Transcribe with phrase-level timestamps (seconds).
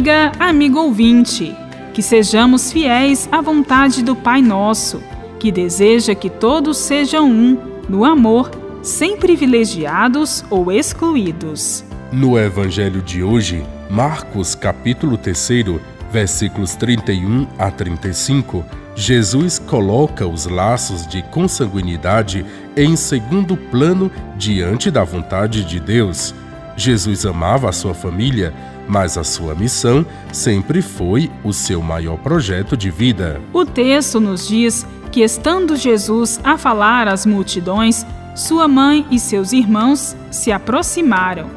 [0.00, 1.54] Amiga, amigo ouvinte,
[1.92, 5.02] que sejamos fiéis à vontade do Pai Nosso,
[5.38, 8.50] que deseja que todos sejam um, no amor,
[8.82, 11.84] sem privilegiados ou excluídos.
[12.10, 15.66] No Evangelho de hoje, Marcos capítulo 3,
[16.10, 18.64] versículos 31 a 35,
[18.96, 26.34] Jesus coloca os laços de consanguinidade em segundo plano diante da vontade de Deus.
[26.74, 28.54] Jesus amava a sua família,
[28.90, 33.40] mas a sua missão sempre foi o seu maior projeto de vida.
[33.52, 38.04] O texto nos diz que, estando Jesus a falar às multidões,
[38.34, 41.48] sua mãe e seus irmãos se aproximaram.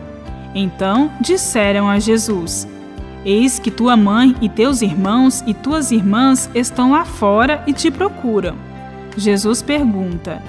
[0.53, 2.67] Então disseram a Jesus:
[3.25, 7.89] Eis que tua mãe e teus irmãos e tuas irmãs estão lá fora e te
[7.89, 8.55] procuram.
[9.17, 10.39] Jesus pergunta: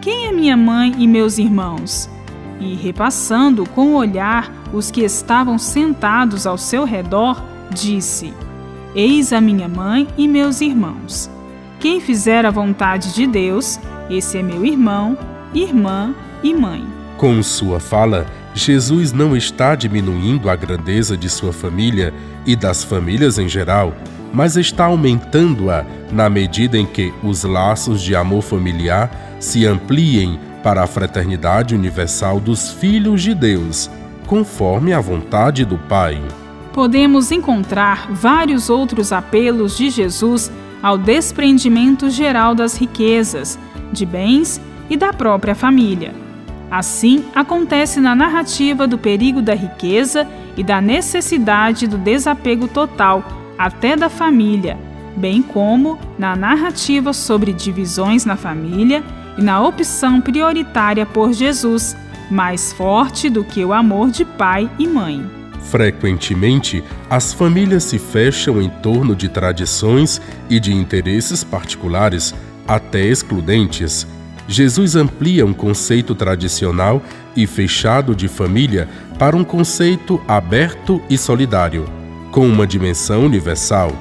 [0.00, 2.10] Quem é minha mãe e meus irmãos?
[2.58, 8.32] E, repassando com o olhar os que estavam sentados ao seu redor, disse:
[8.94, 11.30] Eis a minha mãe e meus irmãos.
[11.78, 15.18] Quem fizer a vontade de Deus, esse é meu irmão,
[15.52, 16.86] irmã e mãe.
[17.16, 22.12] Com sua fala, Jesus não está diminuindo a grandeza de sua família
[22.44, 23.94] e das famílias em geral,
[24.32, 30.82] mas está aumentando-a na medida em que os laços de amor familiar se ampliem para
[30.82, 33.90] a fraternidade universal dos filhos de Deus,
[34.32, 36.18] conforme a vontade do Pai.
[36.72, 40.50] Podemos encontrar vários outros apelos de Jesus
[40.82, 43.58] ao desprendimento geral das riquezas,
[43.92, 46.14] de bens e da própria família.
[46.70, 53.22] Assim, acontece na narrativa do perigo da riqueza e da necessidade do desapego total,
[53.58, 54.78] até da família,
[55.14, 59.04] bem como na narrativa sobre divisões na família
[59.36, 61.94] e na opção prioritária por Jesus,
[62.32, 65.24] mais forte do que o amor de pai e mãe.
[65.70, 70.20] Frequentemente, as famílias se fecham em torno de tradições
[70.50, 72.34] e de interesses particulares,
[72.66, 74.06] até excludentes
[74.48, 77.02] Jesus amplia um conceito tradicional
[77.34, 78.88] e fechado de família
[79.18, 81.86] para um conceito aberto e solidário,
[82.30, 83.92] com uma dimensão universal.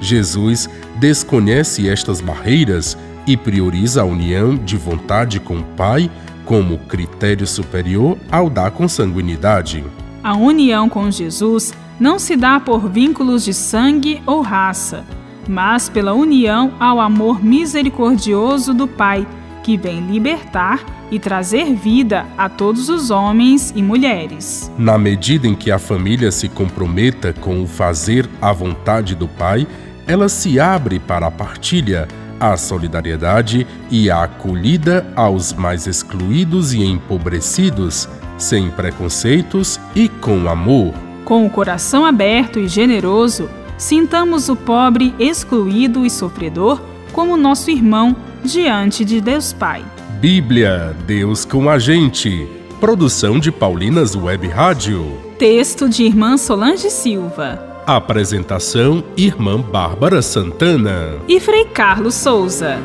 [0.00, 2.96] Jesus desconhece estas barreiras
[3.26, 6.10] e prioriza a união de vontade com o Pai
[6.48, 9.84] como critério superior ao da consanguinidade.
[10.24, 15.04] A união com Jesus não se dá por vínculos de sangue ou raça,
[15.46, 19.26] mas pela união ao amor misericordioso do Pai
[19.62, 24.72] que vem libertar e trazer vida a todos os homens e mulheres.
[24.78, 29.66] Na medida em que a família se comprometa com o fazer a vontade do Pai,
[30.06, 32.08] ela se abre para a partilha,
[32.40, 40.94] a solidariedade e a acolhida aos mais excluídos e empobrecidos, sem preconceitos e com amor.
[41.24, 46.80] Com o coração aberto e generoso, sintamos o pobre excluído e sofredor
[47.12, 49.84] como nosso irmão diante de Deus Pai.
[50.20, 52.48] Bíblia, Deus com a gente.
[52.80, 55.18] Produção de Paulinas Web Rádio.
[55.38, 57.67] Texto de Irmã Solange Silva.
[57.88, 62.76] Apresentação: Irmã Bárbara Santana e Frei Carlos Souza.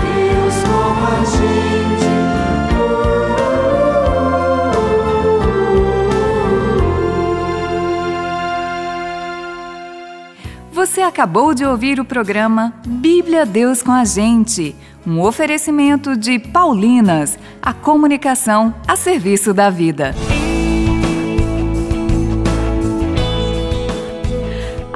[0.00, 2.08] Deus com a gente.
[10.70, 17.36] Você acabou de ouvir o programa Bíblia Deus com a Gente, um oferecimento de Paulinas,
[17.60, 20.14] a comunicação a serviço da vida.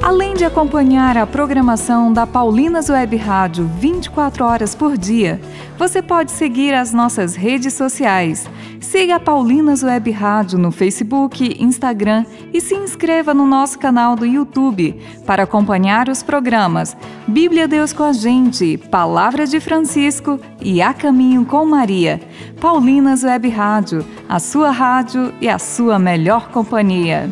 [0.03, 5.39] Além de acompanhar a programação da Paulinas Web Rádio 24 horas por dia,
[5.77, 8.45] você pode seguir as nossas redes sociais.
[8.81, 14.25] Siga a Paulinas Web Rádio no Facebook, Instagram e se inscreva no nosso canal do
[14.25, 14.93] YouTube
[15.25, 21.45] para acompanhar os programas Bíblia Deus com a Gente, Palavra de Francisco e A Caminho
[21.45, 22.19] com Maria.
[22.59, 27.31] Paulinas Web Rádio, a sua rádio e a sua melhor companhia.